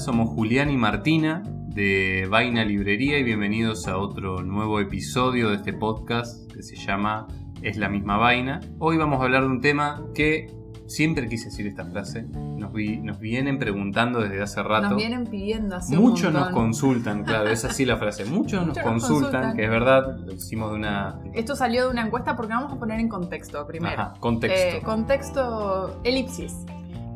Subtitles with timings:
[0.00, 5.72] somos Julián y Martina de Vaina Librería y bienvenidos a otro nuevo episodio de este
[5.72, 7.26] podcast que se llama
[7.62, 8.60] Es la misma vaina.
[8.78, 10.50] Hoy vamos a hablar de un tema que
[10.86, 14.88] siempre quise decir esta frase, nos, vi- nos vienen preguntando desde hace rato.
[14.90, 18.24] Nos vienen pidiendo así un Muchos nos consultan, claro, es así la frase.
[18.30, 19.56] Muchos nos Muchos nos consultan, consultan.
[19.56, 21.20] que es verdad, lo hicimos de una.
[21.34, 24.00] Esto salió de una encuesta porque vamos a poner en contexto primero.
[24.00, 24.76] Ajá, contexto.
[24.78, 26.54] Eh, contexto elipsis.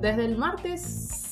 [0.00, 1.22] Desde el martes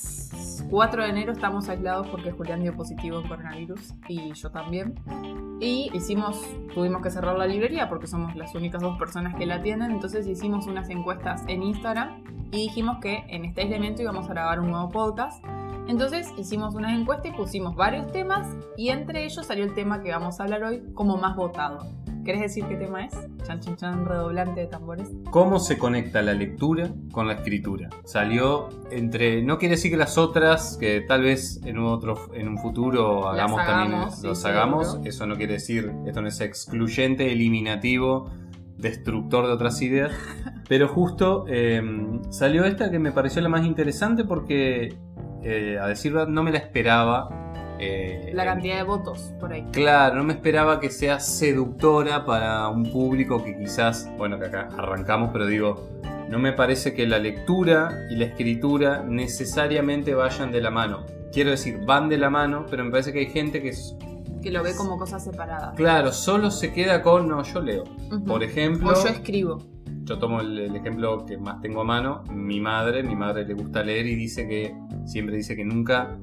[0.73, 4.95] 4 de enero estamos aislados porque Julián dio positivo en coronavirus y yo también.
[5.61, 9.61] Y hicimos, tuvimos que cerrar la librería porque somos las únicas dos personas que la
[9.61, 9.91] tienen.
[9.91, 14.61] Entonces hicimos unas encuestas en Instagram y dijimos que en este aislamiento íbamos a grabar
[14.61, 15.45] un nuevo podcast.
[15.89, 20.11] Entonces hicimos una encuesta y pusimos varios temas y entre ellos salió el tema que
[20.11, 22.02] vamos a hablar hoy como más votado.
[22.25, 23.13] ¿Querés decir qué tema es?
[23.45, 25.09] Chan chan chan, redoblante de tambores.
[25.31, 27.91] ¿Cómo se conecta la lectura con la escritura?
[28.05, 29.43] Salió entre.
[29.43, 33.23] No quiere decir que las otras, que tal vez en un, otro, en un futuro
[33.25, 33.95] Las hagamos también.
[33.95, 35.01] hagamos, sí, los hagamos.
[35.05, 35.93] Eso no quiere decir.
[36.07, 38.31] Esto no es excluyente, eliminativo,
[38.79, 40.13] destructor de otras ideas.
[40.69, 41.83] Pero justo eh,
[42.31, 44.97] salió esta que me pareció la más interesante porque,
[45.43, 47.42] eh, a decir verdad, no me la esperaba.
[47.83, 49.67] Eh, La cantidad de votos por ahí.
[49.73, 54.69] Claro, no me esperaba que sea seductora para un público que quizás, bueno, que acá
[54.77, 55.89] arrancamos, pero digo,
[56.29, 61.05] no me parece que la lectura y la escritura necesariamente vayan de la mano.
[61.33, 63.97] Quiero decir, van de la mano, pero me parece que hay gente que, es-
[64.43, 65.75] Que lo ve como cosas separadas.
[65.75, 67.85] claro, solo se queda con, no, yo leo.
[68.27, 69.59] Por ejemplo, O yo escribo.
[70.05, 73.55] yo tomo el, el ejemplo que más tengo a mano, mi madre, mi madre le
[73.55, 74.75] gusta leer y dice que,
[75.07, 76.17] siempre dice que nunca,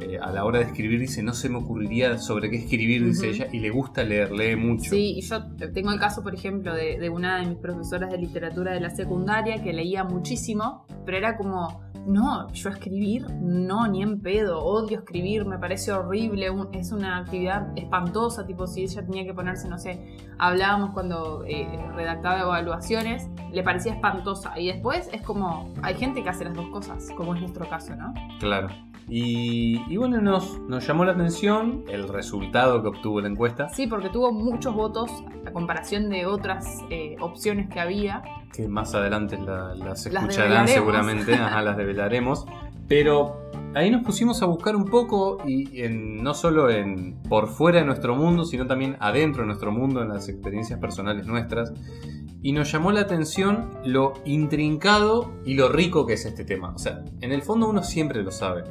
[0.00, 3.30] eh, a la hora de escribir, dice, no se me ocurriría sobre qué escribir, dice
[3.30, 4.90] ella, y le gusta leer, lee mucho.
[4.90, 8.18] Sí, y yo tengo el caso, por ejemplo, de, de una de mis profesoras de
[8.18, 14.02] literatura de la secundaria que leía muchísimo, pero era como, no, yo escribir, no, ni
[14.02, 19.04] en pedo, odio escribir, me parece horrible, un- es una actividad espantosa, tipo si ella
[19.04, 25.08] tenía que ponerse, no sé, hablábamos cuando eh, redactaba evaluaciones, le parecía espantosa, y después
[25.12, 28.12] es como, hay gente que hace las dos cosas, como es nuestro caso, ¿no?
[28.38, 28.68] Claro.
[29.08, 33.86] Y, y bueno, nos, nos llamó la atención el resultado que obtuvo la encuesta, Sí,
[33.86, 35.10] porque tuvo muchos votos
[35.46, 38.22] a comparación de otras eh, opciones que había.
[38.52, 40.70] que más adelante la- las Las escucharán develaremos.
[40.72, 42.46] seguramente, ajá, las develaremos.
[42.88, 47.78] Pero ahí nos pusimos a buscar un poco, y en- no solo en por fuera
[47.80, 51.72] de nuestro mundo, sino también adentro de nuestro mundo, en las experiencias personales nuestras.
[52.46, 56.72] Y nos llamó la atención lo intrincado y lo rico que es este tema.
[56.72, 58.62] O sea, en el fondo uno siempre lo sabe.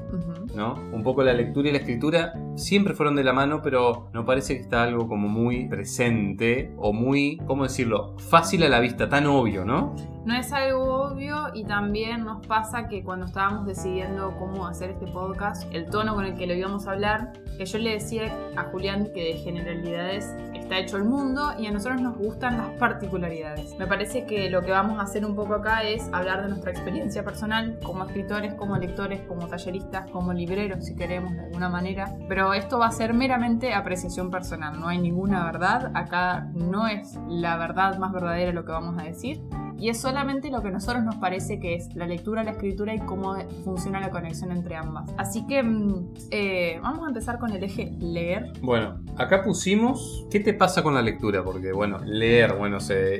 [0.56, 0.75] ¿no?
[0.94, 4.56] Un poco la lectura y la escritura siempre fueron de la mano, pero no parece
[4.56, 8.16] que está algo como muy presente o muy, ¿cómo decirlo?
[8.18, 9.94] Fácil a la vista, tan obvio, ¿no?
[10.25, 15.06] No es algo obvio y también nos pasa que cuando estábamos decidiendo cómo hacer este
[15.06, 18.64] podcast, el tono con el que lo íbamos a hablar, que yo le decía a
[18.64, 23.78] Julián que de generalidades está hecho el mundo y a nosotros nos gustan las particularidades.
[23.78, 26.72] Me parece que lo que vamos a hacer un poco acá es hablar de nuestra
[26.72, 32.16] experiencia personal como escritores, como lectores, como talleristas, como libreros, si queremos de alguna manera.
[32.28, 37.16] Pero esto va a ser meramente apreciación personal, no hay ninguna verdad, acá no es
[37.28, 39.40] la verdad más verdadera lo que vamos a decir
[39.78, 42.94] y es solamente lo que a nosotros nos parece que es la lectura, la escritura
[42.94, 45.12] y cómo funciona la conexión entre ambas.
[45.18, 48.53] Así que mm, eh, vamos a empezar con el eje leer.
[48.62, 51.44] Bueno, acá pusimos, ¿qué te pasa con la lectura?
[51.44, 52.78] Porque, bueno, leer, bueno,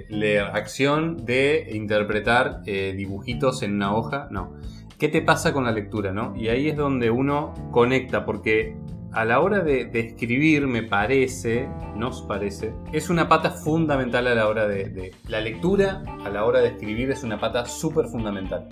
[0.10, 4.54] leer, acción de interpretar eh, dibujitos en una hoja, no.
[4.98, 6.34] ¿Qué te pasa con la lectura, no?
[6.38, 8.78] Y ahí es donde uno conecta, porque
[9.16, 14.36] a la hora de, de escribir, me parece, nos parece, es una pata fundamental a
[14.36, 18.06] la hora de, de- La lectura, a la hora de escribir, es una pata súper
[18.08, 18.68] fundamental.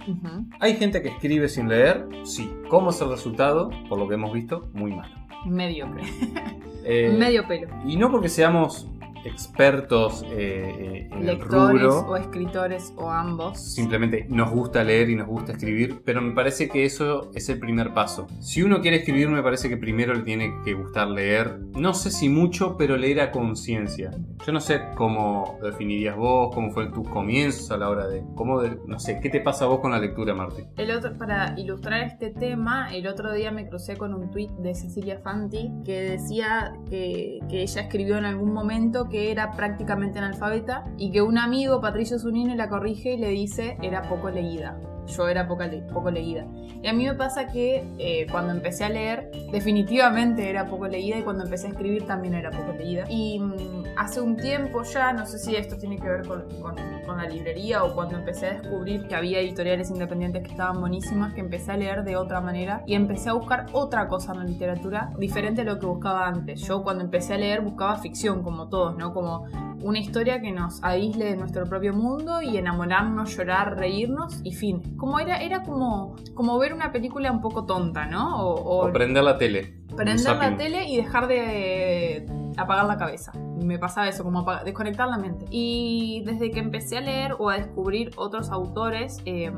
[0.60, 2.06] ¿Hay gente que escribe sin leer?
[2.24, 2.52] Sí.
[2.70, 3.70] ¿Cómo es el resultado?
[3.90, 5.14] Por lo que hemos visto, muy malo.
[5.46, 6.04] Mediocre.
[6.86, 7.70] Eh, Medio pelo.
[7.86, 8.90] y no porque seamos
[9.26, 13.60] expertos eh, eh, en el Lectores rubro, o escritores o ambos.
[13.60, 17.60] simplemente nos gusta leer y nos gusta escribir, pero me parece que eso es el
[17.60, 18.28] primer paso.
[18.40, 21.60] Si uno quiere escribir, me parece que primero le tiene que gustar leer.
[21.76, 24.12] No sé si mucho, pero leer a conciencia.
[24.46, 28.62] Yo no sé cómo definirías vos, cómo fue tus comienzos a la hora de, cómo
[28.62, 30.66] de- no sé, ¿qué te pasa a vos con la lectura, Martín?
[30.78, 34.76] El otro, para ilustrar este tema, el otro día me crucé con un tuit de
[34.76, 40.86] Cecilia Fanti que decía que, que ella escribió en algún momento que era prácticamente analfabeta
[40.98, 44.76] y que un amigo, Patricio Zunini, la corrige y le dice era poco leída.
[45.08, 46.46] Yo era poca le- poco leída.
[46.82, 51.18] Y a mí me pasa que eh, cuando empecé a leer, definitivamente era poco leída
[51.18, 53.06] y cuando empecé a escribir también era poco leída.
[53.10, 56.76] Y mm, hace un tiempo ya, no sé si esto tiene que ver con, con,
[57.06, 61.34] con, la librería o cuando empecé a descubrir que había editoriales independientes que estaban buenísimas,
[61.34, 64.46] que empecé a leer de otra manera y empecé a buscar otra cosa en la
[64.46, 66.62] literatura diferente a lo que buscaba antes.
[66.62, 69.14] Yo cuando empecé a leer buscaba ficción, como todos, ¿no?
[69.14, 69.46] Como
[69.84, 74.93] una historia que nos aísle de nuestro propio mundo y enamorarnos, llorar, reírnos y fin.
[75.04, 78.42] Como era, era como, como ver una película un poco tonta, ¿no?
[78.42, 79.74] O, prender la tele.
[79.98, 83.34] Prender la tele y dejar de apagar la cabeza.
[83.62, 85.46] Me pasaba eso, como desconectar la mente.
[85.50, 89.54] Y desde que empecé a leer o a descubrir otros autores, em,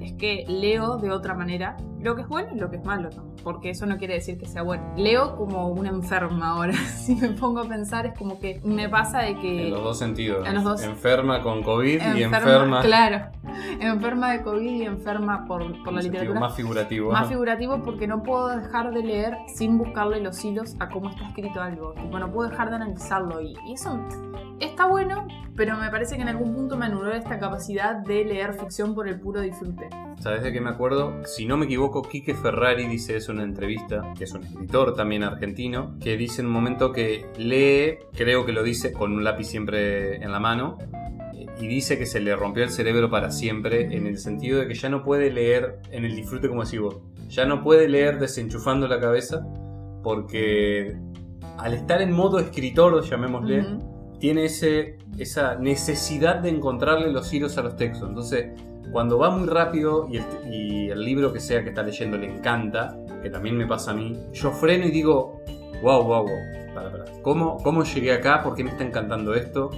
[0.00, 3.10] es que leo de otra manera lo que es bueno y lo que es malo
[3.42, 4.92] porque eso no quiere decir que sea bueno.
[4.96, 9.20] Leo como una enferma ahora, si me pongo a pensar es como que me pasa
[9.20, 9.68] de que...
[9.68, 10.46] En los dos sentidos.
[10.46, 10.82] En los dos.
[10.82, 12.82] Enferma con COVID y enferma...
[12.82, 13.30] Claro,
[13.80, 16.40] enferma de COVID y enferma por, por la literatura.
[16.40, 17.10] Más figurativo.
[17.10, 21.28] Más figurativo porque no puedo dejar de leer sin buscarle los hilos a cómo está
[21.28, 21.94] escrito algo.
[21.94, 23.98] Tipo, no puedo dejar de analizarlo y, y eso
[24.60, 28.54] está bueno, pero me parece que en algún punto me anuló esta capacidad de leer
[28.54, 29.88] ficción por el puro disfrute.
[30.20, 31.24] ¿Sabes de qué me acuerdo?
[31.24, 34.94] Si no me equivoco, Quique Ferrari dice eso en una entrevista, que es un escritor
[34.94, 39.24] también argentino, que dice en un momento que lee, creo que lo dice con un
[39.24, 40.78] lápiz siempre en la mano,
[41.60, 44.74] y dice que se le rompió el cerebro para siempre en el sentido de que
[44.74, 46.98] ya no puede leer en el disfrute como decís vos.
[47.28, 49.44] Ya no puede leer desenchufando la cabeza
[50.02, 50.96] porque
[51.58, 53.66] al estar en modo escritor, llamémosle,
[54.20, 58.08] tiene ese, esa necesidad de encontrarle los hilos a los textos.
[58.08, 58.52] Entonces,
[58.92, 63.30] cuando va muy rápido y el, libro que sea que está leyendo le encanta, que
[63.30, 65.42] también me pasa a mí, yo freno y digo,
[65.82, 67.04] wow, wow, wow, para, para.
[67.22, 68.42] ¿Cómo, ¿Cómo llegué acá?
[68.42, 69.70] ¿Por qué me está encantando esto?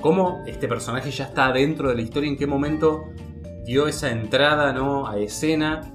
[0.00, 2.28] ¿Cómo este personaje ya está dentro de la historia?
[2.28, 3.04] ¿En qué momento
[3.64, 5.06] dio esa entrada ¿no?
[5.06, 5.94] a escena?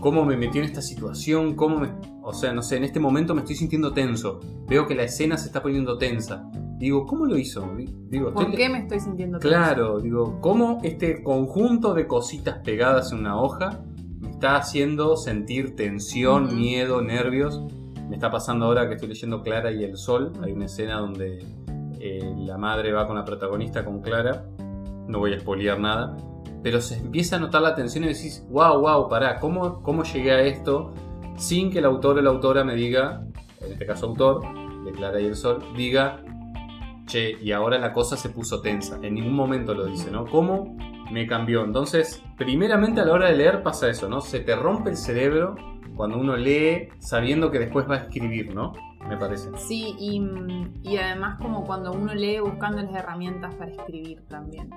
[0.00, 1.54] ¿Cómo me metió en esta situación?
[1.54, 1.88] ¿Cómo me...
[2.22, 4.40] O sea, no sé, en este momento me estoy sintiendo tenso.
[4.66, 6.50] Veo que la escena se está poniendo tensa.
[6.78, 7.68] Digo, ¿cómo lo hizo?
[8.08, 13.20] Digo, ¿Por qué me estoy sintiendo Claro, digo, ¿cómo este conjunto de cositas pegadas en
[13.20, 13.80] una hoja
[14.20, 17.62] me está haciendo sentir tensión, miedo, nervios?
[18.08, 20.32] Me está pasando ahora que estoy leyendo Clara y el Sol.
[20.42, 21.44] Hay una escena donde
[22.00, 24.44] eh, la madre va con la protagonista, con Clara.
[25.06, 26.16] No voy a espolear nada.
[26.62, 30.32] Pero se empieza a notar la tensión y decís, wow, wow, pará, ¿cómo, ¿cómo llegué
[30.32, 30.92] a esto?
[31.36, 33.24] Sin que el autor o la autora me diga,
[33.60, 34.42] en este caso autor,
[34.84, 36.23] de Clara y el Sol, diga,
[37.06, 38.98] che, y ahora la cosa se puso tensa.
[39.02, 40.26] En ningún momento lo dice, ¿no?
[40.26, 40.76] ¿Cómo
[41.10, 41.64] me cambió?
[41.64, 44.20] Entonces, primeramente a la hora de leer pasa eso, ¿no?
[44.20, 45.56] Se te rompe el cerebro
[45.94, 48.72] cuando uno lee sabiendo que después va a escribir, ¿no?
[49.08, 49.50] Me parece.
[49.58, 50.20] Sí, y,
[50.82, 54.70] y además como cuando uno lee buscando las herramientas para escribir también.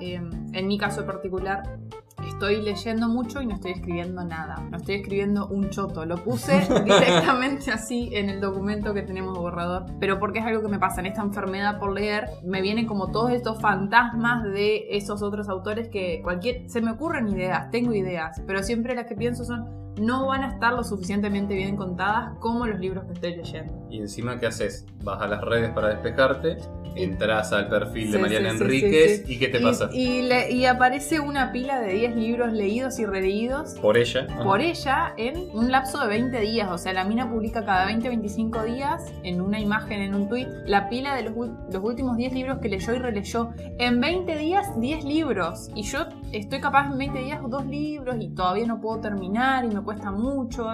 [0.00, 1.78] Em, en mi caso particular,
[2.26, 4.56] estoy leyendo mucho y no estoy escribiendo nada.
[4.70, 6.04] No estoy escribiendo un choto.
[6.04, 9.86] Lo puse directamente así en el documento que tenemos borrador.
[10.00, 13.10] Pero porque es algo que me pasa en esta enfermedad por leer, me vienen como
[13.10, 16.68] todos estos fantasmas de esos otros autores que cualquier.
[16.68, 20.48] Se me ocurren ideas, tengo ideas, pero siempre las que pienso son no van a
[20.48, 23.61] estar lo suficientemente bien contadas como los libros que estoy leyendo.
[23.90, 24.86] Y encima, ¿qué haces?
[25.02, 26.56] Vas a las redes para despejarte,
[26.96, 29.90] entras al perfil de Mariana Enríquez y ¿qué te pasa?
[29.92, 33.74] Y, aparece una pila de 10 libros leídos y releídos.
[33.80, 34.26] Por ella.
[34.42, 36.70] Por ella en un lapso de 20 días.
[36.70, 40.88] O sea, la mina publica cada 20-25 días en una imagen, en un tweet, la
[40.88, 43.50] pila de los, los últimos 10 libros que leyó y releyó.
[43.78, 45.68] En 20 días, 10 libros.
[45.74, 49.68] Y yo estoy capaz en 20 días dos libros y todavía no puedo terminar y
[49.68, 50.66] me cuesta mucho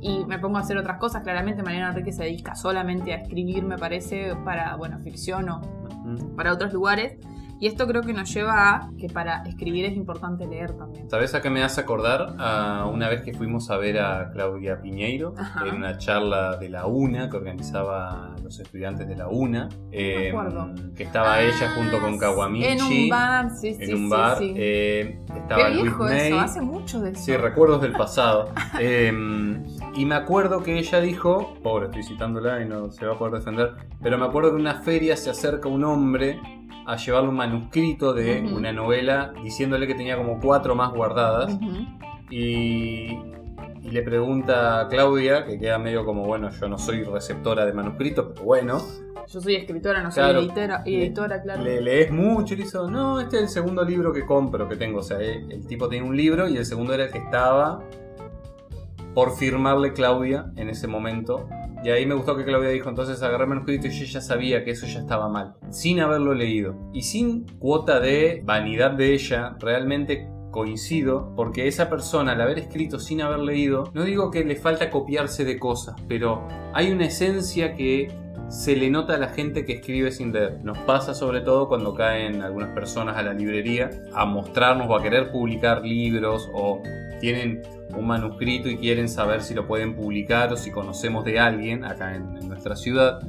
[0.00, 1.22] y me pongo a hacer otras cosas.
[1.22, 5.60] Claramente Mariana Enrique se dedica solamente a escribir, me parece, para, bueno, ficción o
[6.36, 7.18] para otros lugares.
[7.60, 11.10] Y esto creo que nos lleva a que para escribir es importante leer también.
[11.10, 12.36] ¿Sabes a qué me hace acordar?
[12.38, 15.34] A una vez que fuimos a ver a Claudia Piñeiro
[15.66, 19.68] en una charla de la UNA que organizaba los estudiantes de la UNA.
[19.90, 20.32] Eh,
[20.94, 22.64] que estaba ella junto con Kawamichi.
[22.64, 23.90] En un bar, sí, sí.
[23.90, 24.38] En un bar.
[24.40, 27.22] Eh, estaba Luis eso, hace mucho de eso.
[27.22, 28.52] Sí, recuerdos del pasado.
[28.80, 29.10] Eh,
[29.98, 33.34] y me acuerdo que ella dijo, pobre, estoy citándola y no se va a poder
[33.34, 36.40] defender, pero me acuerdo que en una feria se acerca un hombre
[36.86, 41.58] a llevarle un manuscrito de una novela diciéndole que tenía como cuatro más guardadas.
[42.30, 43.18] y,
[43.82, 48.26] le pregunta a Claudia, que queda medio como, bueno, yo no soy receptora de manuscritos,
[48.34, 48.82] pero bueno.
[49.26, 51.62] Yo soy escritora, no soy editora, editora claro.
[51.62, 54.76] Le lees mucho y le dice, no, este es el segundo libro que compro, que
[54.76, 54.98] tengo.
[54.98, 57.80] O sea, el, el tipo tiene un libro y el segundo era el que estaba
[59.14, 61.48] por firmarle Claudia en ese momento
[61.84, 64.64] y ahí me gustó que Claudia dijo, entonces agarré el manuscrito y yo ya sabía
[64.64, 66.74] que eso ya estaba mal, sin haberlo leído.
[66.92, 72.98] Y sin cuota de vanidad de ella, realmente coincido, porque esa persona al haber escrito
[72.98, 77.74] sin haber leído, no digo que le falta copiarse de cosas, pero hay una esencia
[77.74, 78.08] que
[78.48, 80.58] se le nota a la gente que escribe sin leer.
[80.64, 85.02] Nos pasa sobre todo cuando caen algunas personas a la librería a mostrarnos o a
[85.02, 86.82] querer publicar libros o
[87.20, 87.62] tienen
[87.96, 92.14] un manuscrito y quieren saber si lo pueden publicar o si conocemos de alguien acá
[92.14, 93.20] en, en nuestra ciudad,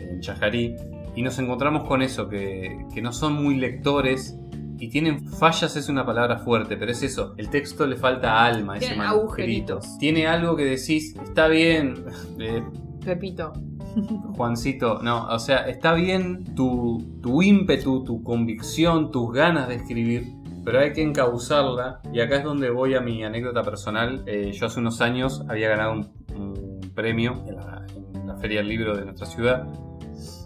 [0.00, 0.76] en Chajarí.
[1.14, 4.36] Y nos encontramos con eso, que, que no son muy lectores
[4.78, 8.76] y tienen fallas es una palabra fuerte, pero es eso, el texto le falta alma,
[8.78, 9.74] ese Tienen manuscrito.
[9.74, 9.98] agujeritos.
[9.98, 12.04] Tiene algo que decís, está bien,
[12.40, 12.64] eh,
[13.02, 13.52] Repito.
[14.36, 20.32] Juancito, no, o sea, está bien tu, tu ímpetu, tu convicción, tus ganas de escribir,
[20.64, 22.00] pero hay que encauzarla.
[22.12, 24.22] Y acá es donde voy a mi anécdota personal.
[24.26, 28.58] Eh, yo hace unos años había ganado un, un premio en la, en la Feria
[28.58, 29.66] del Libro de nuestra ciudad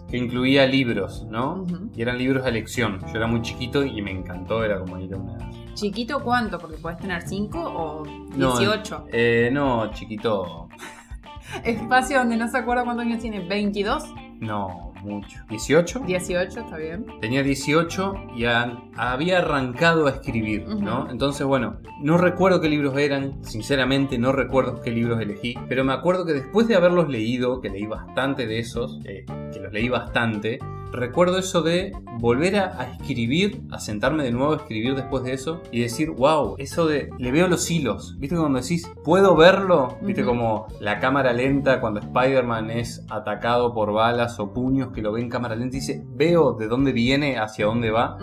[0.09, 1.65] que incluía libros, ¿no?
[1.93, 2.99] Y eran libros de elección.
[3.07, 5.37] Yo era muy chiquito y me encantó, era como ir a una...
[5.73, 6.57] ¿Chiquito cuánto?
[6.57, 8.05] Porque puedes tener 5 o
[8.35, 9.07] No, 18.
[9.11, 10.69] Eh, no, chiquito,
[11.63, 13.47] Espacio donde no se acuerda cuántos años tiene.
[13.47, 14.37] ¿22?
[14.39, 15.37] no, mucho.
[15.49, 16.05] ¿18?
[16.05, 17.05] 18, está bien.
[17.21, 21.09] Tenía 18 y a- había arrancado a escribir, ¿no?
[21.09, 25.93] Entonces, bueno, no recuerdo qué libros eran, sinceramente no recuerdo qué libros elegí, pero me
[25.93, 29.89] acuerdo que después de haberlos leído, que leí bastante de esos, eh, que los leí
[29.89, 30.59] bastante,
[30.91, 35.33] recuerdo eso de volver a, a escribir, a sentarme de nuevo a escribir después de
[35.33, 39.97] eso y decir, wow, eso de, le veo los hilos, ¿viste cuando decís, puedo verlo?
[40.01, 40.31] ¿Viste Ujú.
[40.31, 45.21] como la cámara lenta cuando Spider-Man es atacado por balas o puños que lo ve
[45.21, 48.17] en cámara lenta y dice, veo de dónde viene, hacia dónde va?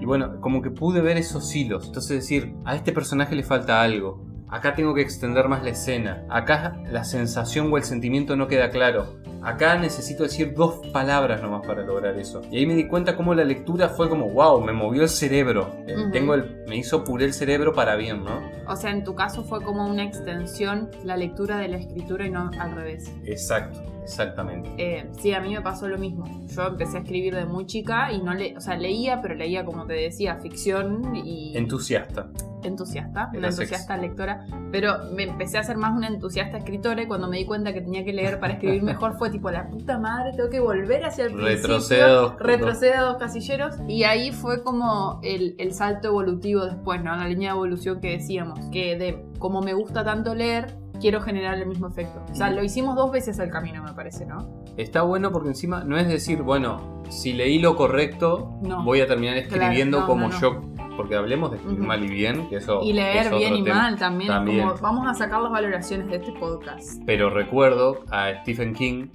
[0.00, 1.86] Y bueno, como que pude ver esos hilos.
[1.86, 4.26] Entonces decir, a este personaje le falta algo.
[4.50, 6.24] Acá tengo que extender más la escena.
[6.30, 9.18] Acá la sensación o el sentimiento no queda claro.
[9.48, 12.42] Acá necesito decir dos palabras nomás para lograr eso.
[12.50, 15.74] Y ahí me di cuenta cómo la lectura fue como, wow, me movió el cerebro.
[15.86, 15.96] Eh.
[16.12, 18.42] Tengo el, me hizo puré el cerebro para bien, ¿no?
[18.66, 22.30] O sea, en tu caso fue como una extensión la lectura de la escritura y
[22.30, 23.10] no al revés.
[23.24, 24.68] Exacto, exactamente.
[24.76, 26.26] Eh, sí, a mí me pasó lo mismo.
[26.48, 29.64] Yo empecé a escribir de muy chica y no le, o sea, leía, pero leía
[29.64, 32.28] como te decía, ficción y Entusiasta.
[32.62, 37.28] Entusiasta, una entusiasta lectora, pero me empecé a ser más una entusiasta escritora y cuando
[37.28, 40.32] me di cuenta que tenía que leer para escribir mejor fue tipo la puta madre,
[40.36, 42.36] tengo que volver hacia el Retrocedo.
[42.36, 47.14] principio, retroceder a dos casilleros y ahí fue como el, el salto evolutivo después, ¿no?
[47.16, 51.58] La línea de evolución que decíamos, que de como me gusta tanto leer, quiero generar
[51.58, 52.24] el mismo efecto.
[52.30, 54.64] O sea, lo hicimos dos veces al camino, me parece, ¿no?
[54.76, 58.82] Está bueno porque encima no es decir, bueno, si leí lo correcto, No.
[58.84, 60.62] voy a terminar escribiendo no, como no, yo.
[60.96, 63.76] Porque hablemos de escribir mal y bien, que eso Y leer bien y tema.
[63.82, 64.68] mal también, es También.
[64.68, 67.00] como vamos a sacar las valoraciones de este podcast.
[67.06, 69.06] Pero recuerdo a Stephen King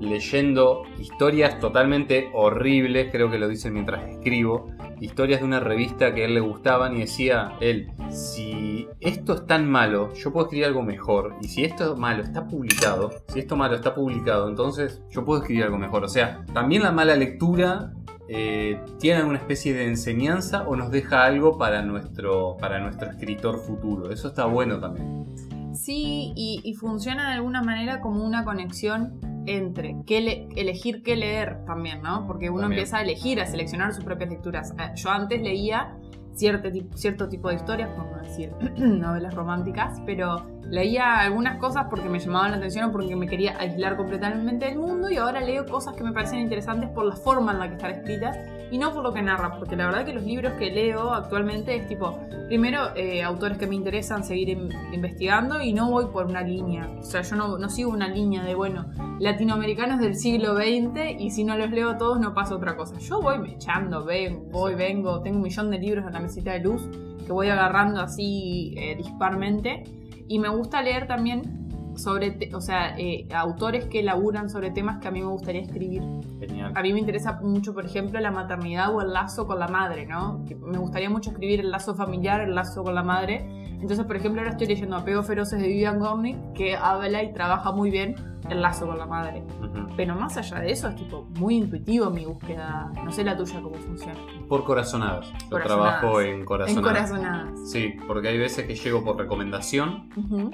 [0.00, 4.68] leyendo historias totalmente horribles, creo que lo dice mientras escribo,
[5.00, 9.46] historias de una revista que a él le gustaban y decía él, si esto es
[9.46, 13.56] tan malo, yo puedo escribir algo mejor, y si esto malo está publicado, si esto
[13.56, 16.04] malo está publicado, entonces yo puedo escribir algo mejor.
[16.04, 17.92] O sea, también la mala lectura
[18.28, 23.58] eh, tiene alguna especie de enseñanza o nos deja algo para nuestro, para nuestro escritor
[23.58, 24.10] futuro.
[24.12, 25.26] Eso está bueno también.
[25.74, 31.16] Sí, y, y funciona de alguna manera como una conexión entre qué le- elegir qué
[31.16, 32.26] leer también, ¿no?
[32.26, 32.78] Porque uno También.
[32.80, 34.72] empieza a elegir, a seleccionar sus propias lecturas.
[34.78, 35.96] Eh, Yo antes leía
[36.34, 42.08] cierto, cierto tipo de historias, por no decir novelas románticas, pero leía algunas cosas porque
[42.08, 45.66] me llamaban la atención o porque me quería aislar completamente del mundo y ahora leo
[45.66, 48.38] cosas que me parecen interesantes por la forma en la que están escritas
[48.72, 51.76] y no por lo que narra, porque la verdad que los libros que leo actualmente
[51.76, 56.26] es tipo, primero, eh, autores que me interesan seguir in- investigando y no voy por
[56.26, 56.88] una línea.
[56.98, 58.86] O sea, yo no, no sigo una línea de, bueno,
[59.20, 62.98] latinoamericanos del siglo XX y si no los leo todos no pasa otra cosa.
[62.98, 66.60] Yo voy mechando, ven, voy, vengo, tengo un millón de libros en la mesita de
[66.60, 66.82] luz
[67.26, 69.84] que voy agarrando así eh, disparmente
[70.28, 71.61] y me gusta leer también
[71.96, 76.02] sobre, o sea, eh, autores que laburan sobre temas que a mí me gustaría escribir.
[76.40, 76.72] Genial.
[76.74, 80.06] A mí me interesa mucho, por ejemplo, la maternidad o el lazo con la madre,
[80.06, 80.44] ¿no?
[80.46, 83.44] Que me gustaría mucho escribir el lazo familiar, el lazo con la madre.
[83.80, 87.72] Entonces, por ejemplo, ahora estoy leyendo Apego Feroces de Vivian Gornick, que habla y trabaja
[87.72, 88.14] muy bien
[88.48, 89.42] el lazo con la madre.
[89.60, 89.88] Ujú.
[89.96, 92.90] Pero más allá de eso, es tipo muy intuitivo mi búsqueda.
[93.04, 94.18] No sé la tuya cómo funciona.
[94.48, 95.26] Por corazonadas.
[95.50, 96.76] Yo trabajo en corazonadas.
[96.76, 97.70] En corazonadas.
[97.70, 100.50] Sí, porque hay veces que llego por recomendación, Ujú.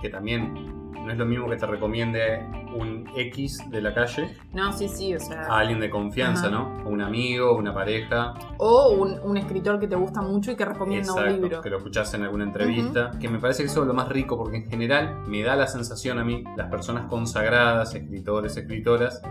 [0.00, 2.44] Que también no es lo mismo que te recomiende
[2.76, 5.42] un X de la calle No, sí, sí, o sea.
[5.46, 6.50] a alguien de confianza, Ajá.
[6.50, 6.82] ¿no?
[6.86, 8.34] Un amigo, una pareja.
[8.58, 11.62] O un, un escritor que te gusta mucho y que recomienda un libro.
[11.62, 13.12] que lo escuchás en alguna entrevista.
[13.18, 15.66] Que me parece que eso es lo más rico, porque en general me da la
[15.66, 19.22] sensación a mí, las personas consagradas, escritores, escritoras,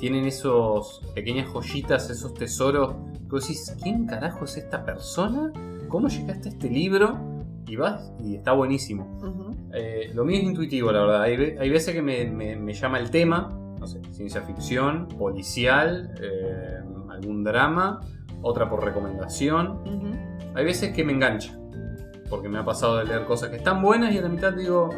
[0.00, 2.94] tienen esos pequeñas joyitas, esos tesoros.
[3.12, 5.52] Que vos decís, ¿quién carajo es esta persona?
[5.88, 7.18] ¿Cómo llegaste a este libro?
[7.68, 9.20] Y vas, y está buenísimo.
[9.74, 11.22] Eh, lo mío es intuitivo, la verdad.
[11.22, 13.50] Hay, ve- hay veces que me, me- me llama el tema.
[13.80, 16.78] O sé, ciencia ficción, policial, eh,
[17.10, 18.00] algún drama,
[18.42, 19.78] otra por recomendación.
[20.54, 21.56] Hay veces que me engancha,
[22.28, 24.90] porque me ha pasado de leer cosas que están buenas y a la mitad digo,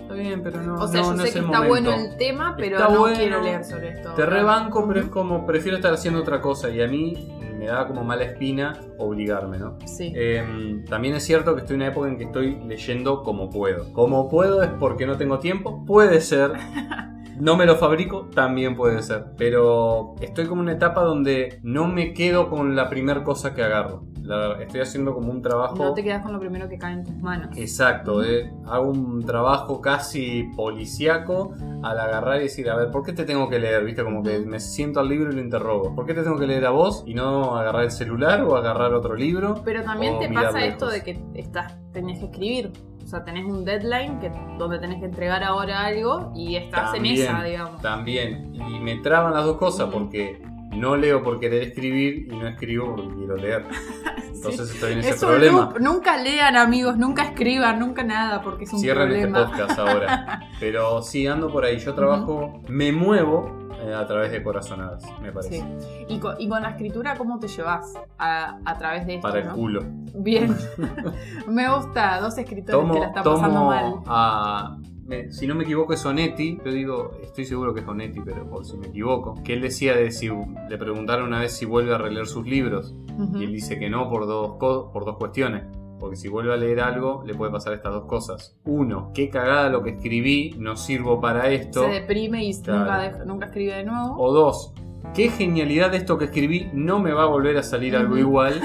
[0.00, 1.90] está bien, pero no, O sea, no, yo no sé es que el está momento.
[1.90, 4.14] bueno el tema, pero Está no bueno, quiero leer sobre esto.
[4.14, 7.28] Te rebanco, pero es como prefiero estar haciendo otra cosa y a mí
[7.62, 9.78] me da como mala espina obligarme, ¿no?
[9.86, 10.12] Sí.
[10.16, 13.92] Eh, también es cierto que estoy en una época en que estoy leyendo como puedo.
[13.92, 16.52] Como puedo es porque no tengo tiempo, puede ser.
[17.40, 19.24] No me lo fabrico, también puede ser.
[19.36, 23.64] Pero estoy como en una etapa donde no me quedo con la primera cosa que
[23.64, 24.04] agarro.
[24.22, 25.76] La- estoy haciendo como un trabajo...
[25.76, 27.56] No te quedas con lo primero que cae en tus manos.
[27.56, 33.12] Exacto, eh, hago un trabajo casi policíaco al agarrar y decir, a ver, ¿por qué
[33.12, 33.84] te tengo que leer?
[33.84, 34.04] ¿Viste?
[34.04, 35.94] Como que me siento al libro y lo interrogo.
[35.94, 38.94] ¿Por qué te tengo que leer a vos y no agarrar el celular o agarrar
[38.94, 39.60] otro libro?
[39.64, 40.92] Pero también te pasa esto lejos?
[40.92, 42.72] de que estás, tenés que escribir.
[43.02, 47.06] O sea, tenés un deadline que, donde tenés que entregar ahora algo y estás en
[47.06, 47.82] esa, digamos.
[47.82, 48.54] También.
[48.54, 50.40] Y me traban las dos cosas porque
[50.74, 53.66] no leo por querer escribir y no escribo porque quiero leer.
[54.34, 55.60] Entonces estoy en ese Es problema.
[55.72, 55.78] loop.
[55.80, 59.38] Nunca lean, amigos, nunca escriban, nunca nada, porque es un Cierren problema.
[59.42, 60.40] este podcast ahora.
[60.60, 61.78] Pero sí, ando por ahí.
[61.78, 65.58] Yo trabajo, me muevo eh, a través de corazonadas, me parece.
[65.60, 65.64] Sí.
[66.08, 69.28] Y con, y con la escritura, ¿cómo te llevas a, a través de esto?
[69.28, 69.54] Para el no?
[69.54, 69.82] culo.
[70.14, 70.56] Bien.
[71.48, 73.94] Me gusta, dos escritores que la Tomo, están pasando tomo mal.
[74.06, 74.76] a.
[75.06, 78.48] me- si no me equivoco es Onetti, yo digo, estoy seguro que es Onetti, pero
[78.48, 80.28] por si me equivoco, que él decía de si
[80.68, 82.94] le preguntaron una vez si vuelve a releer sus libros,
[83.34, 85.64] y él dice que no por dos, por dos cuestiones.
[86.00, 88.56] Porque si vuelve a leer algo, le puede pasar estas dos cosas.
[88.64, 91.84] Uno, qué cagada lo que escribí, no sirvo para esto.
[91.84, 92.80] Se deprime y Claro.
[92.80, 94.16] nunca, nunca escribe de nuevo.
[94.18, 94.74] O dos,
[95.14, 98.60] qué genialidad esto que escribí, no me va a volver a salir algo igual,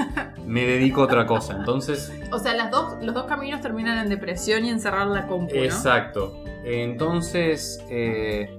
[0.46, 1.56] me dedico a otra cosa.
[1.56, 5.54] Entonces, O sea, las dos, los dos caminos terminan en depresión y encerrar la compu,
[5.54, 5.62] ¿no?
[5.62, 6.42] exacto.
[6.64, 8.54] Entonces, eh,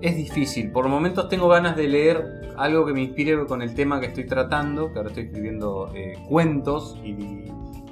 [0.00, 0.72] es difícil.
[0.72, 4.26] Por momentos tengo ganas de leer algo que me inspire con el tema que estoy
[4.26, 7.44] tratando, que ahora estoy escribiendo eh, cuentos y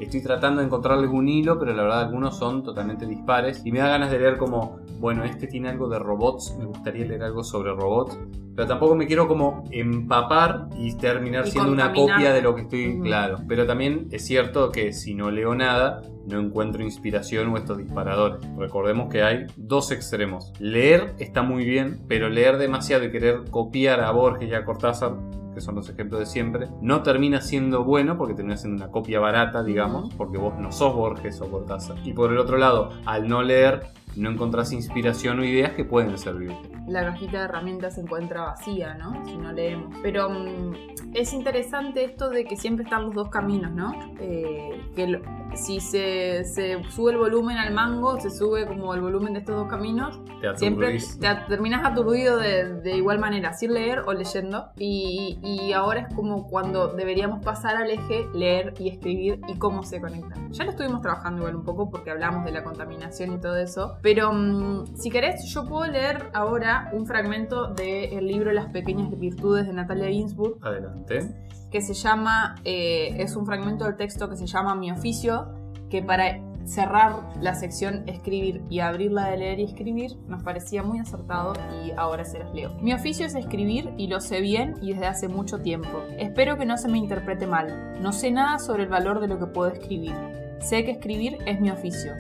[0.05, 3.63] estoy tratando de encontrar algún hilo, pero la verdad algunos son totalmente dispares.
[3.65, 7.07] Y me da ganas de leer como, bueno, este tiene algo de robots, me gustaría
[7.07, 8.19] leer algo sobre robots.
[8.55, 12.63] Pero tampoco me quiero como empapar y terminar Y siendo una copia de lo que
[12.63, 13.05] estoy, Ujú.
[13.05, 13.39] claro.
[13.47, 18.41] Pero también es cierto que si no leo nada, no encuentro inspiración o estos disparadores.
[18.59, 20.53] Recordemos que hay dos extremos.
[20.59, 25.13] Leer está muy bien, pero leer demasiado y querer copiar a Borges y a Cortázar,
[25.59, 29.19] que son los ejemplos de siempre, no termina siendo bueno porque termina siendo una copia
[29.19, 31.97] barata, digamos, porque vos no sos Borges o Cortázar.
[32.05, 33.89] Y por el otro lado, al no leer,
[34.19, 36.69] no encontrás inspiración o ideas que pueden servirte.
[36.87, 39.25] La cajita de herramientas se encuentra vacía, ¿no?
[39.27, 39.95] Si no leemos.
[40.03, 40.73] Pero mm,
[41.15, 43.93] es interesante esto de que siempre están los dos caminos, ¿no?
[44.21, 45.21] Eh, que lo-
[45.55, 49.57] si se, se sube el volumen al mango, se sube como el volumen de estos
[49.57, 54.67] dos caminos, Te siempre te terminas aturdido de, de igual manera, sin leer o leyendo.
[54.77, 59.83] Y, y ahora es como cuando deberíamos pasar al eje leer y escribir y cómo
[59.85, 60.51] se conectan.
[60.53, 63.97] Ya lo estuvimos trabajando igual un poco porque hablamos de la contaminación y todo eso.
[64.03, 69.67] Pero mm, si querés, yo puedo leer ahora un fragmento del libro Las pequeñas virtudes
[69.67, 71.35] de Natalia Ginsburg Adelante.
[71.71, 75.49] que se llama, eh, es un fragmento del texto que se llama Mi oficio,
[75.91, 80.99] que para cerrar la sección escribir y abrirla de leer y escribir nos parecía muy
[80.99, 82.75] acertado y ahora se los leo.
[82.83, 86.03] Mi oficio es escribir y lo sé bien y desde hace mucho tiempo.
[86.19, 88.01] Espero que no se me interprete mal.
[88.03, 90.15] No sé nada sobre el valor de lo que puedo escribir.
[90.61, 92.13] Sé que escribir es mi oficio.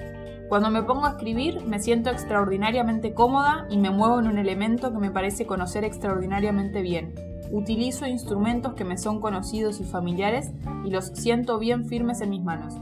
[0.48, 4.90] Cuando me pongo a escribir me siento extraordinariamente cómoda y me muevo en un elemento
[4.92, 7.14] que me parece conocer extraordinariamente bien.
[7.50, 10.52] Utilizo instrumentos que me son conocidos y familiares
[10.86, 12.74] y los siento bien firmes en mis manos.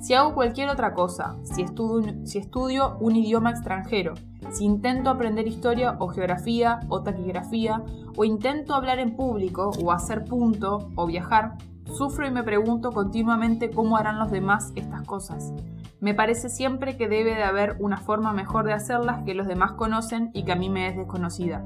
[0.00, 4.14] Si hago cualquier otra cosa, si estudio, un idioma extranjero,
[4.52, 7.82] si intento aprender historia o geografía o taquigrafía,
[8.16, 13.70] o intento hablar en público o hacer punto o viajar, sufro y me pregunto continuamente
[13.70, 15.52] cómo harán los demás estas cosas.
[16.00, 19.72] Me parece siempre que debe de haber una forma mejor de hacerlas que los demás
[19.72, 21.64] conocen y que a mí me es desconocida.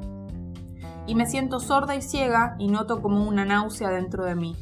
[1.06, 4.56] Y me siento sorda y ciega y noto como una náusea dentro de mí.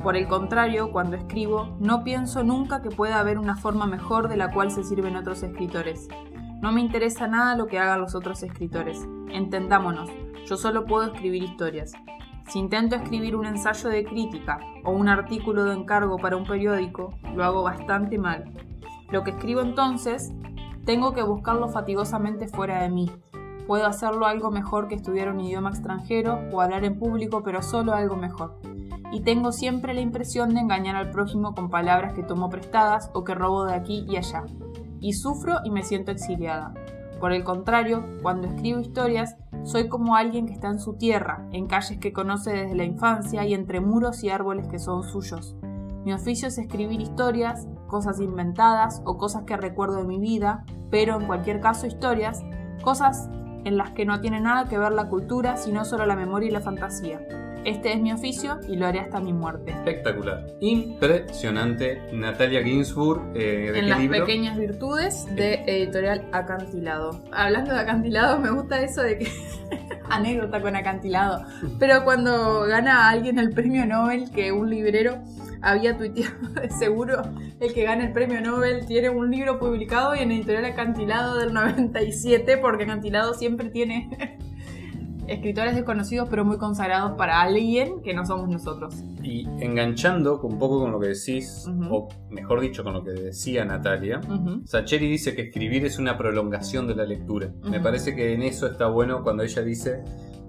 [0.00, 4.36] Por el contrario, cuando escribo, no pienso nunca que pueda haber una forma mejor de
[4.36, 6.06] la cual se sirven otros escritores.
[6.60, 9.08] No me interesa nada lo que hagan los otros escritores.
[9.30, 10.08] Entendámonos,
[10.46, 11.92] yo solo puedo escribir historias.
[12.48, 17.12] Si intento escribir un ensayo de crítica o un artículo de encargo para un periódico,
[17.34, 18.44] lo hago bastante mal.
[19.10, 20.32] Lo que escribo entonces,
[20.84, 23.10] tengo que buscarlo fatigosamente fuera de mí.
[23.66, 27.94] Puedo hacerlo algo mejor que estudiar un idioma extranjero o hablar en público, pero solo
[27.94, 28.60] algo mejor.
[29.12, 33.24] Y tengo siempre la impresión de engañar al prójimo con palabras que tomo prestadas o
[33.24, 34.44] que robo de aquí y allá.
[35.00, 36.74] Y sufro y me siento exiliada.
[37.20, 41.66] Por el contrario, cuando escribo historias, soy como alguien que está en su tierra, en
[41.66, 45.56] calles que conoce desde la infancia y entre muros y árboles que son suyos.
[46.04, 51.20] Mi oficio es escribir historias, cosas inventadas o cosas que recuerdo de mi vida, pero
[51.20, 52.42] en cualquier caso historias,
[52.82, 53.28] cosas
[53.64, 56.52] en las que no tiene nada que ver la cultura, sino solo la memoria y
[56.52, 57.20] la fantasía.
[57.66, 59.72] Este es mi oficio y lo haré hasta mi muerte.
[59.72, 60.46] Espectacular.
[60.60, 62.00] Impresionante.
[62.12, 63.32] Natalia Ginsburg.
[63.34, 64.20] Eh, ¿de en qué las libro?
[64.20, 67.20] pequeñas virtudes de editorial Acantilado.
[67.32, 69.32] Hablando de Acantilado, me gusta eso de que
[70.10, 71.44] anécdota con Acantilado.
[71.80, 75.18] Pero cuando gana alguien el premio Nobel, que un librero
[75.66, 77.22] había tuiteado de seguro
[77.60, 81.52] el que gana el premio Nobel tiene un libro publicado y en editorial Acantilado del
[81.52, 84.38] 97, porque Acantilado siempre tiene
[85.26, 88.94] escritores desconocidos pero muy consagrados para alguien que no somos nosotros.
[89.22, 93.64] Y enganchando un poco con lo que decís, o mejor dicho, con lo que decía
[93.64, 94.20] Natalia.
[94.20, 94.64] Ujú.
[94.66, 97.50] Sacheri dice que escribir es una prolongación de la lectura.
[97.64, 100.04] Me parece que en eso está bueno cuando ella dice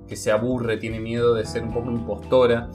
[0.07, 2.69] que se aburre, tiene miedo de ser un poco impostora,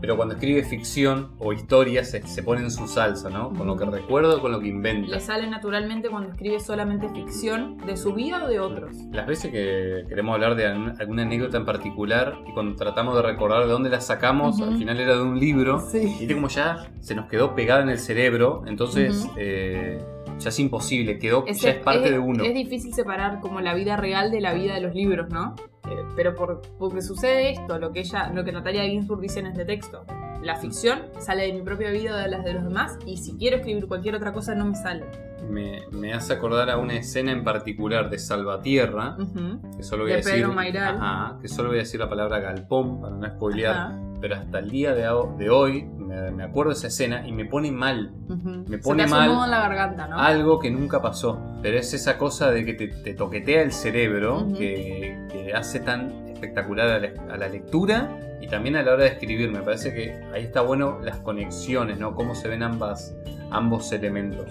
[0.00, 3.50] pero cuando escribe ficción o historias se, se pone en su salsa, ¿no?
[3.52, 3.92] Con lo que Ujú.
[3.92, 5.08] recuerda, con lo que inventa.
[5.08, 8.94] Le sale naturalmente cuando escribe solamente ficción de su vida o de otros.
[9.12, 13.22] Las veces que queremos hablar de algún- alguna anécdota en particular y cuando tratamos de
[13.22, 15.80] recordar de dónde la sacamos, al final era de un libro.
[15.80, 16.00] Sí.
[16.18, 19.98] Viste como ya se nos quedó pegada en el cerebro, entonces eh,
[20.38, 22.44] ya es imposible, quedó, Es, ya es parte de uno.
[22.44, 25.54] Es difícil separar como la vida real de la vida de los libros, ¿no?
[25.90, 29.46] Eh, pero por, porque sucede esto, lo que ella, lo que Natalia Ginsburg dice en
[29.46, 30.04] este texto.
[30.42, 33.36] La ficción sale de mi propia vida o de las de los demás, y si
[33.36, 35.04] quiero escribir cualquier otra cosa no me sale.
[35.50, 39.76] Me, me hace acordar a una escena en particular de Salvatierra, Ujú.
[39.76, 40.34] que solo voy a De decir.
[40.34, 40.96] Pedro Mairal.
[40.96, 43.74] Ajá, que solo voy a decir la palabra galpón para no spoilear.
[43.76, 43.98] Ajá.
[44.20, 47.44] Pero hasta el día de, de hoy me, me acuerdo de esa escena y me
[47.44, 48.10] pone mal.
[48.28, 50.18] Me Se pone te hace mal en la garganta, ¿no?
[50.18, 51.38] Algo que nunca pasó.
[51.62, 55.16] Pero es esa cosa de que te, te toquetea el cerebro que
[55.54, 58.08] hace tan espectacular a la, a la lectura
[58.40, 59.50] y también a la hora de escribir.
[59.50, 62.14] Me parece que ahí está bueno las conexiones, ¿no?
[62.14, 63.14] Cómo se ven ambas,
[63.50, 64.46] ambos elementos.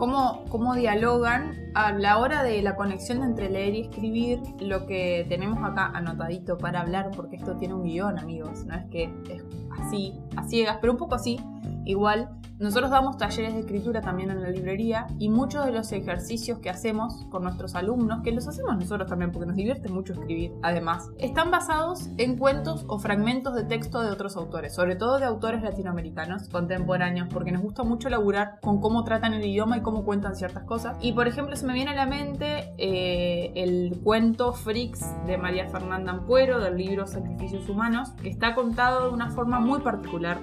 [0.00, 5.26] Cómo, cómo dialogan a la hora de la conexión entre leer y escribir, lo que
[5.28, 9.42] tenemos acá anotadito para hablar, porque esto tiene un guion, amigos, no es que es
[9.78, 11.38] así, a ciegas, pero un poco así,
[11.84, 12.30] igual.
[12.60, 16.68] Nosotros damos talleres de escritura también en la librería y muchos de los ejercicios que
[16.68, 21.10] hacemos con nuestros alumnos, que los hacemos nosotros también porque nos divierte mucho escribir, además,
[21.16, 25.62] están basados en cuentos o fragmentos de texto de otros autores, sobre todo de autores
[25.62, 30.36] latinoamericanos contemporáneos, porque nos gusta mucho laburar con cómo tratan el idioma y cómo cuentan
[30.36, 30.98] ciertas cosas.
[31.00, 35.66] Y por ejemplo, se me viene a la mente eh, el cuento Freaks de María
[35.70, 40.42] Fernanda Ampuero del libro Sacrificios Humanos, que está contado de una forma muy particular.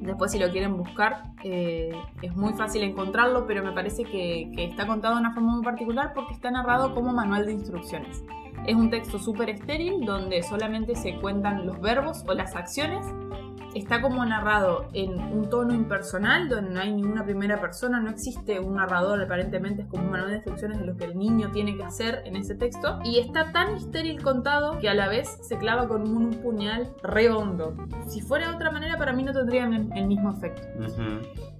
[0.00, 4.64] Después, si lo quieren buscar, eh, es muy fácil encontrarlo, pero me parece que, que
[4.64, 8.24] está contado de una forma muy particular porque está narrado como manual de instrucciones.
[8.66, 13.06] Es un texto súper estéril donde solamente se cuentan los verbos o las acciones.
[13.74, 18.58] Está como narrado en un tono impersonal, donde no hay ninguna primera persona, no existe
[18.60, 21.76] un narrador, aparentemente es como un manual de instrucciones de lo que el niño tiene
[21.76, 22.98] que hacer en ese texto.
[23.04, 27.74] Y está tan estéril contado que a la vez se clava con un puñal redondo.
[28.06, 30.66] Si fuera de otra manera, para mí no tendría el mismo efecto.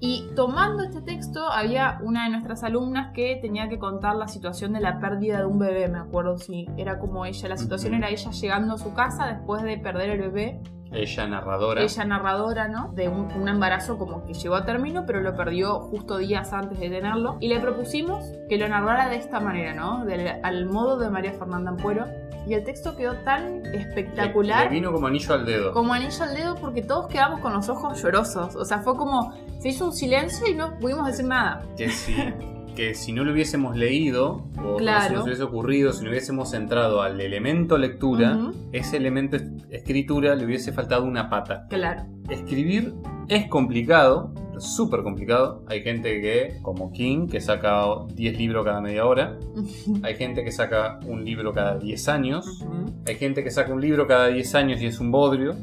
[0.01, 4.73] Y tomando este texto, había una de nuestras alumnas que tenía que contar la situación
[4.73, 7.49] de la pérdida de un bebé, me acuerdo si era como ella.
[7.49, 8.03] La situación Ujú.
[8.03, 10.61] era ella llegando a su casa después de perder el bebé,
[10.92, 11.83] Ella narradora.
[11.83, 12.88] ella narradora, ¿no?
[12.94, 16.79] De un, un embarazo como que llegó a término, pero lo perdió justo días antes
[16.81, 17.37] de tenerlo.
[17.40, 20.05] Y le propusimos que lo narrara de esta manera, ¿no?
[20.05, 22.07] Del- al modo de María Fernanda Ampuero.
[22.46, 25.72] Y el texto quedó tan espectacular le vino como anillo al dedo.
[25.74, 28.57] como anillo al dedo porque todos quedamos con los ojos llorosos.
[28.57, 31.62] O sea, fue como, se hizo un silencio y no pudimos decir nada.
[31.77, 32.14] Que si,
[32.78, 35.14] que si no lo hubiésemos leído, o no se Claro.
[35.16, 38.38] nos hubiese ocurrido, si no hubiésemos entrado al elemento lectura,
[38.70, 41.66] ese elemento es- escritura le hubiese faltado una pata.
[41.68, 42.04] Claro.
[42.30, 42.94] Escribir
[43.28, 45.64] es complicado, súper complicado.
[45.66, 49.36] Hay gente que, como King, que saca 10 libros cada media hora.
[50.04, 52.64] Hay gente que saca un libro cada 10 años.
[53.08, 55.56] Hay gente que saca un libro cada 10 años y es un bodrio.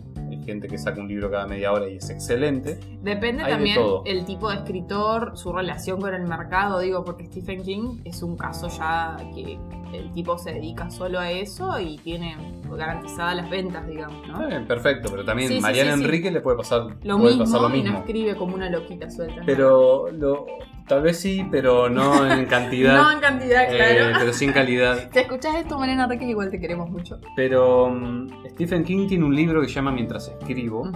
[0.46, 2.80] Gente que saca un libro cada media hora y es excelente.
[3.02, 7.64] Depende Hay también el tipo de escritor, su relación con el mercado, digo, porque Stephen
[7.64, 9.58] King es un caso ya que
[9.94, 12.36] el tipo se dedica solo a eso y tiene
[12.70, 14.50] garantizadas las ventas, digamos, ¿no?
[14.50, 16.06] Eh, perfecto, pero también Sí, Mariana sí, sí.
[16.06, 17.92] Enrique le puede pasar Lo puede mismo, pasar lo y mismo.
[17.94, 19.38] no escribe como una loquita suelta.
[19.40, 19.46] ¿no?
[19.46, 20.46] Pero lo-
[20.88, 22.96] tal vez sí, pero no en cantidad.
[22.96, 24.18] No en cantidad, eh, claro.
[24.20, 25.10] pero sí en calidad.
[25.14, 27.20] Si escuchás esto, Mariana Enrique, igual te queremos mucho.
[27.36, 30.90] Pero mm, Stephen King tiene un libro que se llama Mientras escribo.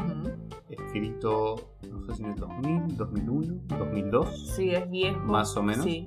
[0.69, 4.53] Escrito, no sé si en el 2000, 2001, 2002.
[4.55, 5.19] Sí, es viejo.
[5.25, 5.83] Más o menos.
[5.85, 6.05] Sí.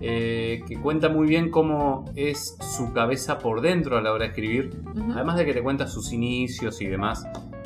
[0.00, 4.30] eh, que cuenta muy bien cómo es su cabeza por dentro a la hora de
[4.30, 4.70] escribir.
[5.14, 7.24] Además de que te cuenta sus inicios y demás,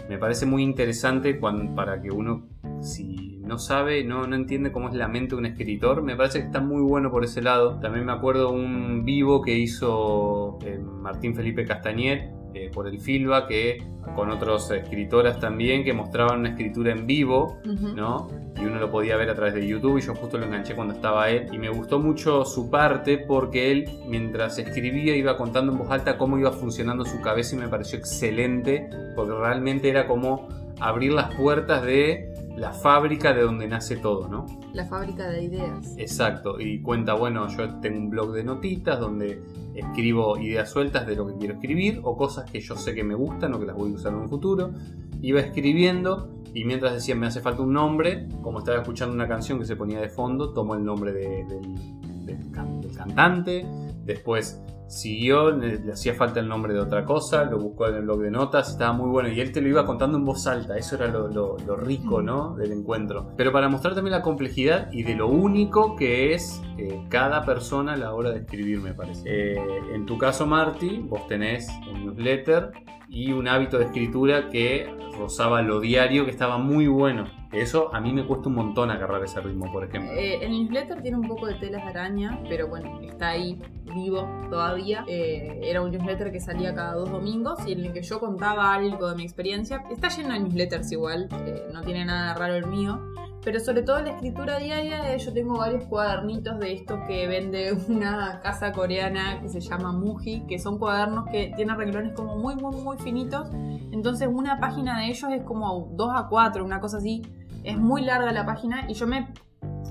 [0.09, 2.47] me parece muy interesante para que uno,
[2.81, 6.41] si no sabe, no, no entiende cómo es la mente de un escritor, me parece
[6.41, 7.79] que está muy bueno por ese lado.
[7.81, 13.47] También me acuerdo un vivo que hizo eh, Martín Felipe Castañet eh, por el Filba,
[13.47, 13.83] que
[14.15, 17.59] con otros escritoras también, que mostraban una escritura en vivo.
[17.65, 18.29] ¿no?
[18.57, 20.95] Y uno lo podía ver a través de YouTube y yo justo lo enganché cuando
[20.95, 21.49] estaba él.
[21.53, 26.17] Y me gustó mucho su parte porque él, mientras escribía, iba contando en voz alta
[26.17, 30.49] cómo iba funcionando su cabeza y me pareció excelente porque realmente era como
[30.81, 34.47] abrir las puertas de la fábrica de donde nace todo, ¿no?
[34.73, 35.95] La fábrica de ideas.
[35.99, 39.43] Exacto, y cuenta, bueno, yo tengo un blog de notitas donde
[39.75, 43.15] escribo ideas sueltas de lo que quiero escribir o cosas que yo sé que me
[43.15, 44.71] gustan o que las voy a usar en un futuro.
[45.21, 49.59] Iba escribiendo y mientras decía me hace falta un nombre, como estaba escuchando una canción
[49.59, 53.67] que se ponía de fondo, tomo el nombre de- del, del can- del cantante,
[54.05, 58.03] después siguió, le, le hacía falta el nombre de otra cosa, lo buscó en el
[58.03, 60.77] blog de notas, estaba muy bueno y él te lo iba contando en voz alta,
[60.77, 62.55] eso era lo, lo- lo rico ¿no?
[62.57, 63.33] del encuentro.
[63.37, 67.95] Pero para mostrar también la complejidad y de lo único que es eh, cada persona
[67.95, 69.23] a la hora de escribir, me parece.
[69.27, 69.59] Eh,
[69.95, 72.71] en tu caso, Marty, vos tenés un newsletter
[73.09, 77.25] y un hábito de escritura que rozaba lo diario, que estaba muy bueno.
[77.53, 80.13] Eso a mí me cuesta un montón agarrar ese ritmo, por ejemplo.
[80.13, 83.61] Eh, el newsletter tiene un poco de telas de araña, pero bueno, está ahí
[83.95, 85.05] vivo todavía.
[85.09, 88.75] Eh, era un newsletter que salía cada dos domingos y en el que yo contaba
[88.75, 89.83] algo de mi experiencia.
[89.91, 93.01] Está lleno de newsletters igual, eh, no tiene nada raro el mío.
[93.47, 97.73] Pero sobre todo la escritura diaria, eh, yo tengo varios cuadernitos de estos que vende
[97.89, 102.57] una casa coreana que se llama Muji, que son cuadernos que tienen renglones como muy,
[102.57, 103.49] muy, muy finitos.
[103.93, 107.23] Entonces una página de ellos es como 2 a 4, una cosa así.
[107.63, 109.33] Es muy larga la página y yo me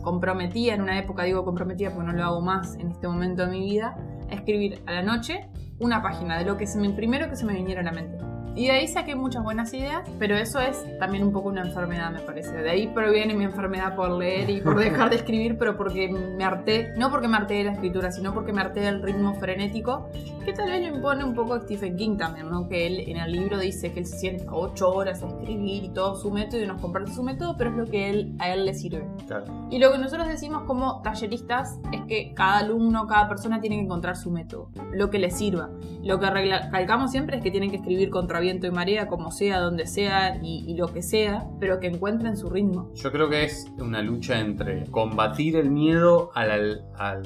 [0.03, 3.51] comprometía en una época, digo comprometía porque no lo hago más en este momento de
[3.51, 3.95] mi vida,
[4.29, 5.47] a escribir a la noche
[5.79, 8.34] una página de lo que se me, primero que se me viniera a la mente.
[8.55, 12.09] Y de ahí saqué muchas buenas ideas, pero eso es también un poco una enfermedad,
[12.11, 12.55] me parece.
[12.55, 16.43] De ahí proviene mi enfermedad por leer y por dejar de escribir, pero porque me
[16.45, 20.07] harté, no porque me harté de la escritura, sino porque me harté del ritmo frenético,
[20.45, 22.69] que tal vez lo impone un poco a Stephen King también, ¿no?
[22.69, 25.89] Que él en el libro dice que él se sienta ocho horas a escribir y
[25.89, 28.65] todo su método y nos comparte su método, pero es lo que él, a él
[28.65, 29.05] le sirve.
[29.27, 29.45] Claro.
[29.69, 33.81] Y lo que nosotros decimos como talleristas es que cada alumno, cada persona tiene que
[33.83, 35.69] encontrar su método, lo que le sirva.
[36.03, 39.31] Lo que regla- calcamos siempre es que tienen que escribir contra viento y marea, como
[39.31, 42.91] sea, donde sea y, y lo que sea, pero que encuentren su ritmo.
[42.95, 47.21] Yo creo que es una lucha entre combatir el miedo al, al,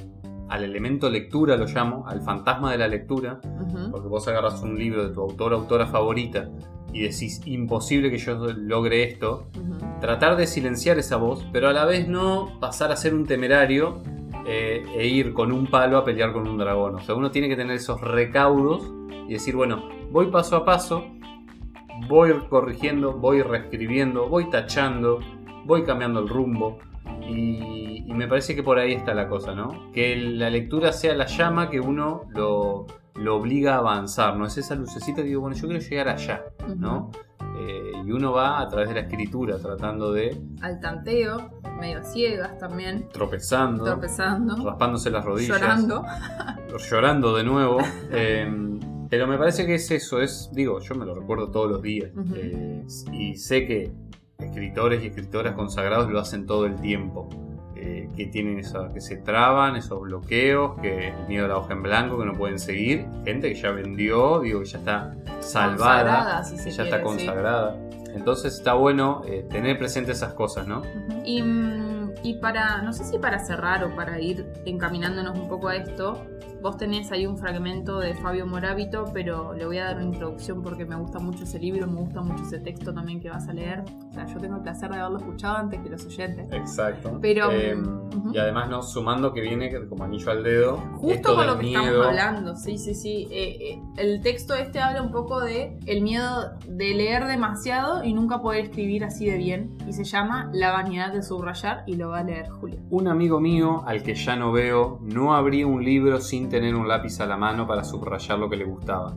[0.50, 3.92] al elemento lectura, lo llamo, al fantasma de la lectura, Ujú.
[3.92, 6.50] porque vos agarras un libro de tu autor o autora favorita
[6.92, 10.00] y decís, imposible que yo logre esto, Ujú.
[10.02, 14.02] tratar de silenciar esa voz, pero a la vez no pasar a ser un temerario
[14.46, 16.96] eh, e ir con un palo a pelear con un dragón.
[16.96, 18.92] O sea, uno tiene que tener esos recaudos
[19.28, 21.06] y decir, bueno, voy paso a paso,
[22.08, 25.20] voy corrigiendo, voy reescribiendo, voy tachando,
[25.66, 26.80] voy cambiando el rumbo.
[27.28, 29.92] Y, y me parece que por ahí está la cosa, ¿no?
[29.92, 32.88] Que la lectura sea la llama que uno lo,
[33.20, 34.46] lo obliga a avanzar, ¿no?
[34.46, 36.44] Es esa lucecita que digo, bueno, yo quiero llegar allá,
[36.76, 37.12] ¿no?
[37.60, 42.58] Eh, y uno va a través de la escritura tratando de Al tanteo, medio ciegas
[42.58, 46.06] también, tropezando, tropezando, raspándose las rodillas, llorando.
[46.90, 47.80] llorando de nuevo.
[48.12, 48.70] eh,
[49.10, 52.12] pero me parece que es eso, es, digo, yo me lo recuerdo todos los días.
[52.36, 53.92] Eh, y sé que
[54.38, 57.28] escritores y escritoras consagrados lo hacen todo el tiempo.
[57.82, 61.74] Eh, que tienen eso, que se traban, esos bloqueos, que el miedo a la hoja
[61.74, 63.06] en blanco, que no pueden seguir.
[63.26, 67.04] Gente que ya vendió, digo, que ya está salvada, si que ya quiere, está sí.
[67.04, 67.76] consagrada.
[68.14, 70.82] Entonces está bueno eh, tener presente esas cosas, ¿no?
[71.24, 75.70] Y, mm, y para, no sé si para cerrar o para ir encaminándonos un poco
[75.70, 76.26] a esto,
[76.62, 80.62] vos tenés ahí un fragmento de Fabio Morábito, pero le voy a dar una introducción
[80.62, 83.54] porque me gusta mucho ese libro, me gusta mucho ese texto también que vas a
[83.54, 83.84] leer.
[84.10, 86.48] O sea, yo tengo el placer de haberlo escuchado antes que los oyentes.
[86.52, 87.18] Exacto.
[87.22, 88.32] Pero, Eh, ujú.
[88.34, 90.78] Y además, no, sumando que viene como anillo al dedo.
[90.96, 91.82] Justo esto con lo que miedo.
[91.82, 93.28] estamos hablando, sí, sí, sí.
[93.32, 98.14] Eh, eh, el texto este habla un poco de el miedo de leer demasiado y
[98.14, 99.78] nunca poder escribir así de bien.
[99.88, 102.80] Y se llama La vanidad de subrayar y lo va a leer Julio.
[102.90, 106.88] Un amigo mío, al que ya no veo, no abría un libro sin tener un
[106.88, 109.16] lápiz a la mano para subrayar lo que le gustaba.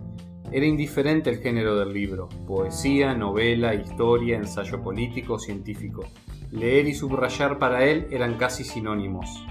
[0.52, 6.04] Era indiferente el género del libro, poesía, novela, historia, ensayo político, científico.
[6.50, 9.44] Leer y subrayar para él eran casi sinónimos.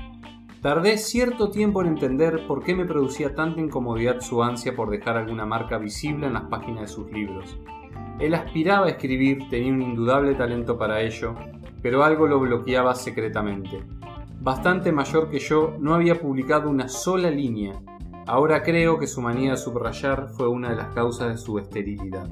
[0.62, 5.18] Tardé cierto tiempo en entender por qué me producía tanta incomodidad su ansia por dejar
[5.18, 7.58] alguna marca visible en las páginas de sus libros.
[8.20, 11.34] Él aspiraba a escribir, tenía un indudable talento para ello,
[11.82, 13.82] pero algo lo bloqueaba secretamente.
[14.44, 17.80] Bastante mayor que yo, no había publicado una sola línea.
[18.26, 22.28] Ahora creo que su manía de subrayar fue una de las causas de su esterilidad.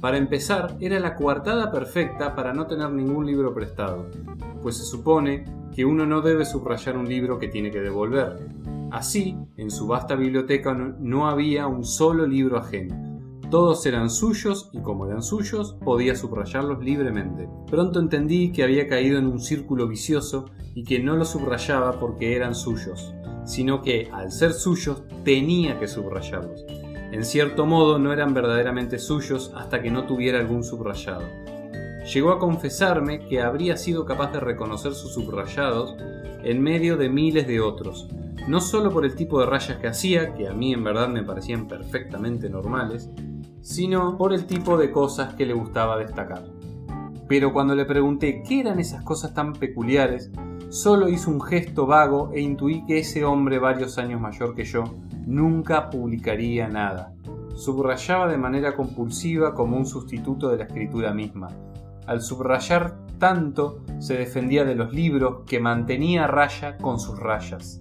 [0.00, 4.08] Para empezar, era la coartada perfecta para no tener ningún libro prestado,
[4.62, 5.44] pues se supone
[5.76, 8.48] que uno no debe subrayar un libro que tiene que devolver.
[8.90, 13.11] Así, en su vasta biblioteca no había un solo libro ajeno.
[13.52, 17.50] Todos eran suyos y como eran suyos, podía subrayarlos libremente.
[17.70, 22.34] Pronto entendí que había caído en un círculo vicioso y que no los subrayaba porque
[22.34, 26.64] eran suyos, sino que al ser suyos tenía que subrayarlos.
[27.12, 31.28] En cierto modo no eran verdaderamente suyos hasta que no tuviera algún subrayado.
[32.10, 35.94] Llegó a confesarme que habría sido capaz de reconocer sus subrayados
[36.42, 38.08] en medio de miles de otros,
[38.48, 41.22] no solo por el tipo de rayas que hacía, que a mí en verdad me
[41.22, 43.10] parecían perfectamente normales,
[43.62, 46.42] sino por el tipo de cosas que le gustaba destacar.
[47.28, 50.30] Pero cuando le pregunté qué eran esas cosas tan peculiares,
[50.68, 54.84] solo hizo un gesto vago e intuí que ese hombre varios años mayor que yo
[55.24, 57.14] nunca publicaría nada.
[57.54, 61.48] Subrayaba de manera compulsiva como un sustituto de la escritura misma.
[62.06, 67.80] Al subrayar tanto, se defendía de los libros que mantenía raya con sus rayas.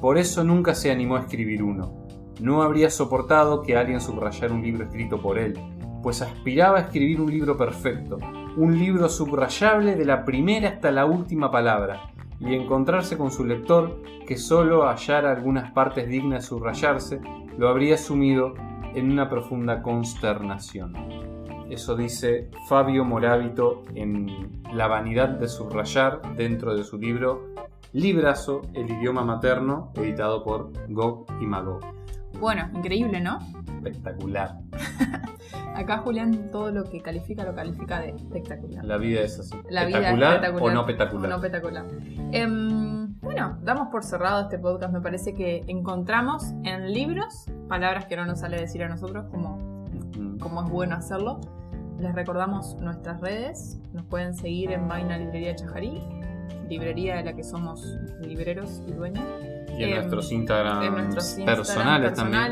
[0.00, 1.99] Por eso nunca se animó a escribir uno
[2.40, 5.58] no habría soportado que alguien subrayara un libro escrito por él,
[6.02, 8.18] pues aspiraba a escribir un libro perfecto,
[8.56, 14.02] un libro subrayable de la primera hasta la última palabra, y encontrarse con su lector
[14.26, 17.20] que solo hallara algunas partes dignas de subrayarse,
[17.58, 18.54] lo habría sumido
[18.94, 20.94] en una profunda consternación.
[21.70, 27.50] Eso dice Fabio Morábito en La vanidad de subrayar dentro de su libro
[27.92, 31.99] Librazo, el idioma materno, editado por Gog y Magog.
[32.40, 33.38] Bueno, increíble, ¿no?
[33.84, 34.58] Espectacular.
[35.74, 38.84] Acá Julián todo lo que califica lo califica de espectacular.
[38.84, 39.54] La vida es así.
[39.68, 41.30] La vida es espectacular o no espectacular.
[41.30, 41.86] no espectacular.
[42.32, 44.92] Em, bueno, damos por cerrado este podcast.
[44.92, 49.84] Me parece que encontramos en libros palabras que no nos sale decir a nosotros, como,
[50.40, 51.40] como es bueno hacerlo.
[51.98, 53.78] Les recordamos nuestras redes.
[53.92, 56.02] Nos pueden seguir en Vaina Librería Chajarí,
[56.68, 57.84] librería de la que somos
[58.22, 59.24] libreros y dueños.
[59.76, 62.42] Y en, nuestros Instagram personales, también.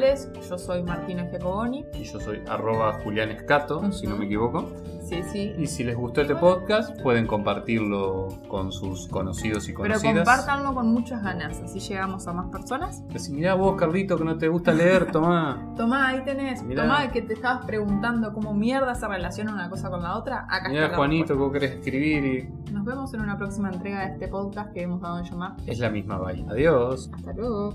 [0.48, 1.86] Yo soy Martina Giacoboni.
[1.94, 4.72] Y yo soy arroba Julián Escato, si no me equivoco.
[5.08, 5.54] Sí, sí.
[5.58, 10.02] Y si les gustó este podcast, pueden compartirlo con sus conocidos y conocidas.
[10.02, 13.02] Pero compártanlo con muchas ganas, así llegamos a más personas.
[13.10, 15.72] Que si mirá vos, Carlito, que no te gusta leer, tomá.
[15.76, 16.62] tomá, ahí tenés.
[16.68, 20.46] Tomá, que te estabas preguntando cómo mierda se relaciona una cosa con la otra.
[20.48, 22.72] Acá mirá, Juanito, que vos querés escribir y...
[22.72, 25.56] Nos vemos en una próxima entrega de este podcast que hemos dado en llamar.
[25.66, 26.44] Es la misma, bye.
[26.50, 27.10] Adiós.
[27.14, 27.74] Hasta luego.